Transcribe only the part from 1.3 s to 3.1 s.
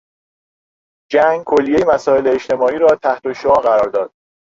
کلیهی مسائل اجتماعی را